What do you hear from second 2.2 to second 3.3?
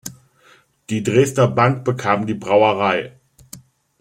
die Brauerei.